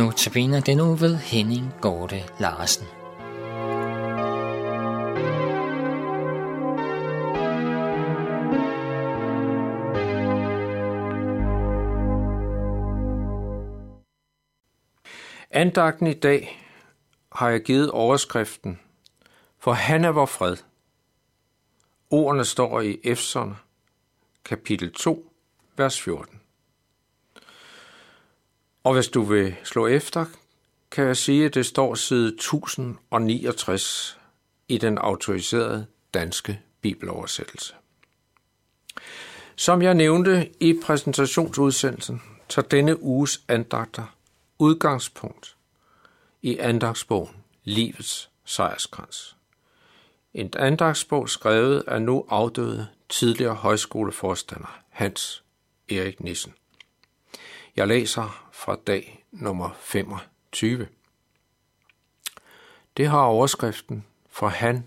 [0.00, 2.86] Nu tabiner den uge ved Henning Gorte Larsen.
[15.50, 16.66] Andagten i dag
[17.32, 18.80] har jeg givet overskriften,
[19.58, 20.56] for han er vor fred.
[22.10, 23.56] Ordene står i Efeserne,
[24.44, 25.32] kapitel 2,
[25.76, 26.39] vers 14.
[28.84, 30.26] Og hvis du vil slå efter,
[30.90, 34.18] kan jeg sige, at det står side 1069
[34.68, 37.74] i den autoriserede danske bibeloversættelse.
[39.56, 44.16] Som jeg nævnte i præsentationsudsendelsen, tager denne uges andagter
[44.58, 45.56] udgangspunkt
[46.42, 49.36] i andagsbogen Livets sejrskrans.
[50.34, 55.42] En andagsbog skrevet af nu afdøde tidligere højskoleforstander Hans
[55.88, 56.54] Erik Nissen.
[57.76, 60.88] Jeg læser fra dag nummer 25.
[62.96, 64.86] Det har overskriften, for han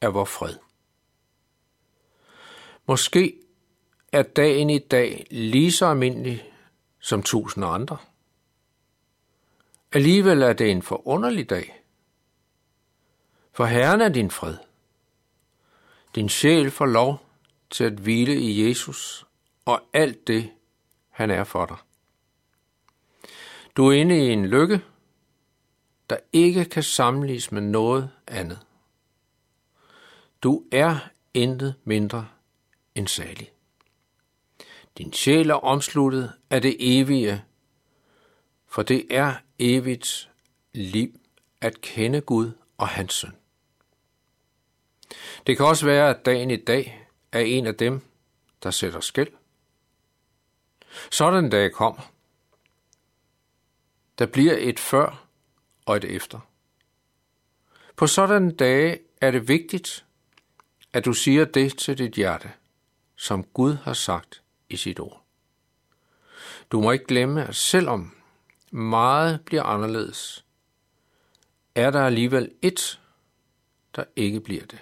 [0.00, 0.54] er vor fred.
[2.86, 3.36] Måske
[4.12, 6.52] er dagen i dag lige så almindelig
[7.00, 7.96] som tusind andre.
[9.92, 11.82] Alligevel er det en forunderlig dag.
[13.52, 14.56] For Herren er din fred.
[16.14, 17.26] Din sjæl får lov
[17.70, 19.26] til at hvile i Jesus
[19.64, 20.50] og alt det,
[21.10, 21.76] han er for dig.
[23.78, 24.80] Du er inde i en lykke,
[26.10, 28.58] der ikke kan sammenlignes med noget andet.
[30.42, 30.98] Du er
[31.34, 32.28] intet mindre
[32.94, 33.52] end salig.
[34.98, 37.44] Din sjæl er omsluttet af det evige,
[38.66, 40.30] for det er evigt
[40.72, 41.20] liv
[41.60, 43.36] at kende Gud og hans søn.
[45.46, 48.00] Det kan også være, at dagen i dag er en af dem,
[48.62, 49.32] der sætter skæld.
[51.10, 52.17] Sådan en dag kommer.
[54.18, 55.26] Der bliver et før
[55.86, 56.40] og et efter.
[57.96, 60.04] På sådanne dage er det vigtigt,
[60.92, 62.52] at du siger det til dit hjerte,
[63.16, 65.24] som Gud har sagt i sit ord.
[66.70, 68.14] Du må ikke glemme, at selvom
[68.70, 70.44] meget bliver anderledes,
[71.74, 73.00] er der alligevel et,
[73.96, 74.78] der ikke bliver det.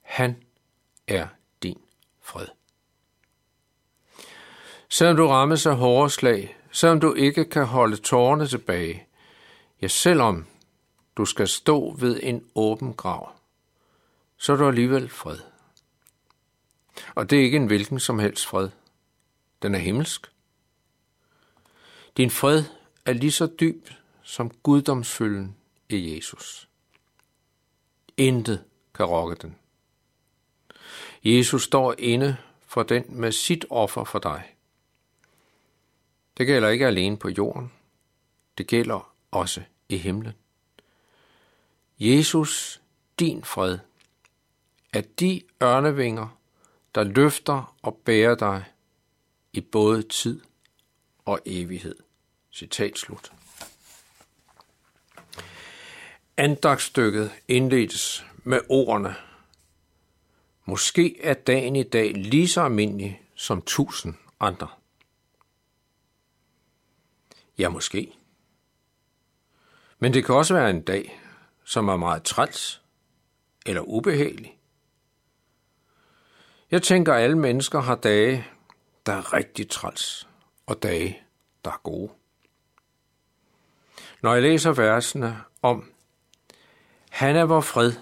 [0.00, 0.42] Han
[1.06, 1.26] er
[1.62, 1.80] din
[2.20, 2.46] fred.
[4.88, 9.06] Selvom du rammes af hårde slag, selvom du ikke kan holde tårerne tilbage,
[9.82, 10.46] ja, selvom
[11.16, 13.32] du skal stå ved en åben grav,
[14.36, 15.38] så er du alligevel fred.
[17.14, 18.68] Og det er ikke en hvilken som helst fred.
[19.62, 20.26] Den er himmelsk.
[22.16, 22.64] Din fred
[23.04, 23.88] er lige så dyb
[24.22, 25.56] som guddomsfylden
[25.88, 26.68] i Jesus.
[28.16, 28.64] Intet
[28.94, 29.56] kan rokke den.
[31.24, 32.36] Jesus står inde
[32.66, 34.54] for den med sit offer for dig.
[36.36, 37.72] Det gælder ikke alene på jorden.
[38.58, 40.32] Det gælder også i himlen.
[41.98, 42.80] Jesus,
[43.18, 43.78] din fred,
[44.92, 46.38] er de ørnevinger,
[46.94, 48.64] der løfter og bærer dig
[49.52, 50.40] i både tid
[51.24, 51.96] og evighed.
[52.52, 53.32] Citat slut.
[56.36, 59.14] Andagsstykket indledes med ordene
[60.64, 64.68] Måske er dagen i dag lige så almindelig som tusind andre.
[67.60, 68.12] Ja, måske.
[69.98, 71.20] Men det kan også være en dag,
[71.64, 72.82] som er meget træls
[73.66, 74.58] eller ubehagelig.
[76.70, 78.46] Jeg tænker, at alle mennesker har dage,
[79.06, 80.28] der er rigtig træls,
[80.66, 81.22] og dage,
[81.64, 82.12] der er gode.
[84.22, 85.92] Når jeg læser versene om,
[87.10, 87.92] han er vor fred,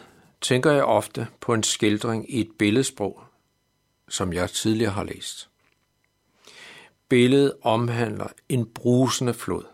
[0.40, 3.24] tænker jeg ofte på en skildring i et billedsprog,
[4.08, 5.50] som jeg tidligere har læst.
[7.08, 9.64] Billedet omhandler en brusende flod.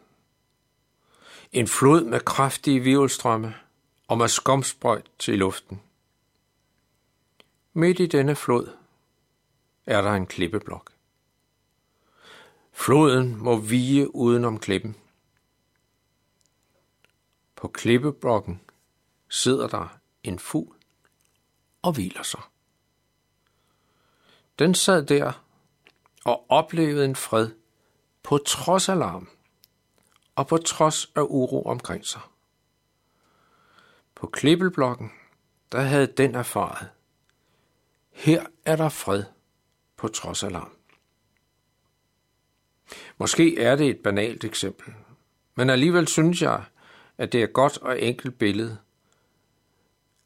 [1.53, 3.55] En flod med kraftige virvelstrømme
[4.09, 5.83] og med skomsprøjt til luften.
[7.73, 8.77] Midt i denne flod
[9.87, 10.93] er der en klippeblok.
[12.73, 14.97] Floden må vige udenom klippen.
[17.57, 18.61] På klippeblokken
[19.29, 20.75] sidder der en fugl
[21.83, 22.41] og hviler sig.
[24.59, 25.44] Den sad der
[26.25, 27.51] og oplevede en fred
[28.23, 29.29] på trods af larm
[30.35, 32.21] og på trods af uro omkring sig.
[34.15, 35.13] På klippelblokken,
[35.73, 36.89] der havde den erfaret.
[38.11, 39.25] Her er der fred
[39.97, 40.73] på trods af larm.
[43.19, 44.95] Måske er det et banalt eksempel,
[45.55, 46.65] men alligevel synes jeg,
[47.19, 48.79] at det er et godt og enkelt billede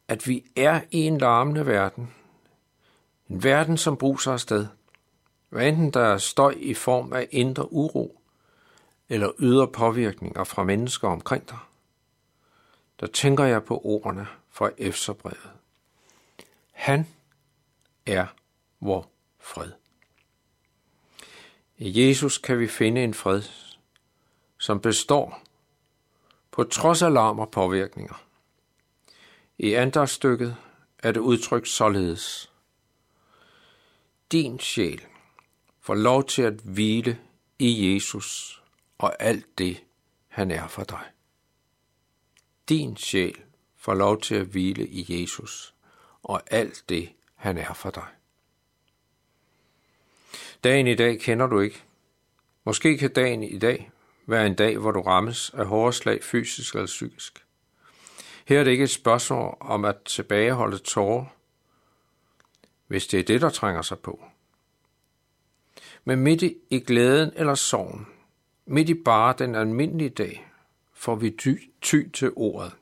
[0.09, 2.15] at vi er i en larmende verden.
[3.29, 4.67] En verden, som bruser afsted.
[5.49, 8.21] Hvad enten der er støj i form af indre uro,
[9.09, 11.59] eller ydre påvirkninger fra mennesker omkring dig,
[13.01, 15.51] der tænker jeg på ordene fra Efterbrevet.
[16.73, 17.07] Han
[18.07, 18.27] er
[18.81, 19.09] vor
[19.39, 19.73] fred.
[21.77, 23.43] I Jesus kan vi finde en fred,
[24.59, 25.43] som består
[26.51, 28.25] på trods af larm og påvirkninger.
[29.59, 30.57] I andagstykket
[30.99, 32.53] er det udtrykt således.
[34.33, 35.07] Din sjæl
[35.89, 37.19] får lov til at hvile
[37.59, 38.63] i Jesus
[38.99, 39.85] og alt det,
[40.29, 41.05] han er for dig.
[42.69, 43.41] Din sjæl
[43.77, 45.75] får lov til at hvile i Jesus
[46.23, 48.07] og alt det, han er for dig.
[50.65, 51.83] Dagen i dag kender du ikke.
[52.65, 53.91] Måske kan dagen i dag
[54.27, 57.45] være en dag, hvor du rammes af hårde slag fysisk eller psykisk.
[58.45, 61.25] Her er det ikke et spørgsmål om at tilbageholde tårer,
[62.87, 64.25] hvis det er det, der trænger sig på.
[66.05, 68.07] Men midt i glæden eller sorgen,
[68.67, 70.49] midt i bare den almindelige dag,
[70.93, 72.73] får vi ty, ty til ordet.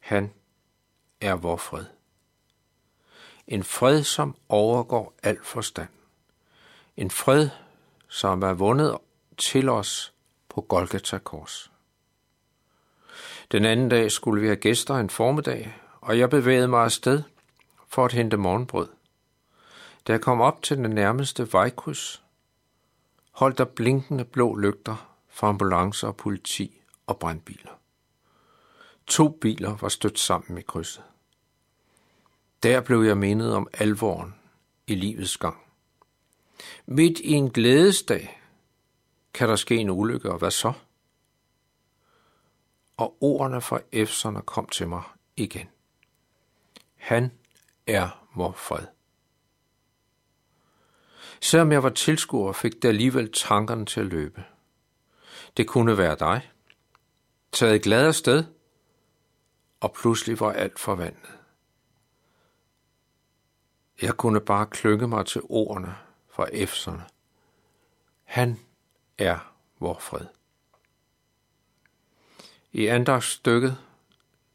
[0.00, 0.32] Han
[1.20, 1.84] er vor fred.
[3.46, 5.88] En fred, som overgår al forstand.
[6.96, 7.48] En fred,
[8.08, 8.98] som er vundet
[9.36, 10.12] til os
[10.48, 11.72] på Golgata Kors.
[13.52, 17.22] Den anden dag skulle vi have gæster en formiddag, og jeg bevægede mig afsted
[17.88, 18.88] for at hente morgenbrød.
[20.06, 22.23] Da jeg kom op til den nærmeste vejkryds,
[23.34, 27.80] holdt der blinkende blå lygter fra ambulancer og politi og brandbiler.
[29.06, 31.04] To biler var stødt sammen i krydset.
[32.62, 34.34] Der blev jeg mindet om alvoren
[34.86, 35.58] i livets gang.
[36.86, 38.40] Midt i en glædesdag
[39.34, 40.72] kan der ske en ulykke, og hvad så?
[42.96, 45.02] Og ordene fra Efserne kom til mig
[45.36, 45.68] igen.
[46.96, 47.32] Han
[47.86, 48.93] er vor fred.
[51.40, 54.44] Selvom jeg var tilskuer, fik det alligevel tankerne til at løbe.
[55.56, 56.50] Det kunne være dig.
[57.52, 58.44] Taget glad af sted,
[59.80, 61.38] og pludselig var alt forvandlet.
[64.02, 65.96] Jeg kunne bare klynge mig til ordene
[66.28, 67.04] fra Efserne.
[68.24, 68.60] Han
[69.18, 70.26] er vor fred.
[72.72, 73.78] I andagsstykket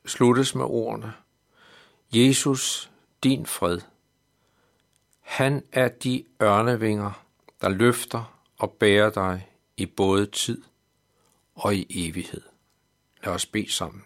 [0.06, 1.14] sluttes med ordene,
[2.12, 2.92] Jesus,
[3.24, 3.82] din fred.
[5.30, 7.26] Han er de ørnevinger,
[7.62, 10.64] der løfter og bærer dig i både tid
[11.56, 12.42] og i evighed.
[13.24, 14.04] Lad os bede sammen.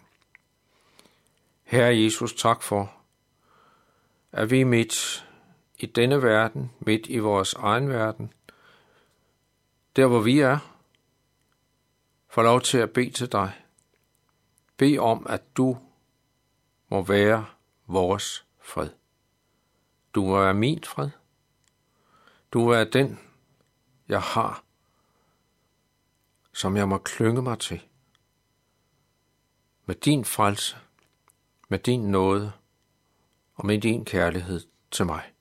[1.62, 2.94] Herre Jesus, tak for,
[4.32, 5.26] at vi midt
[5.78, 8.32] i denne verden, midt i vores egen verden,
[9.96, 10.58] der hvor vi er,
[12.28, 13.52] får lov til at bede til dig.
[14.76, 15.78] Bed om, at du
[16.88, 17.46] må være
[17.86, 18.90] vores fred.
[20.14, 21.10] Du er min fred.
[22.52, 23.18] Du er den,
[24.08, 24.64] jeg har,
[26.52, 27.82] som jeg må klynge mig til.
[29.86, 30.76] Med din frelse,
[31.68, 32.52] med din nåde
[33.54, 35.32] og med din kærlighed til mig.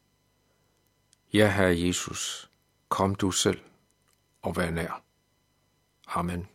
[1.34, 2.52] Ja, Herre Jesus,
[2.90, 3.62] kom du selv
[4.42, 5.04] og vær nær.
[6.08, 6.52] Amen.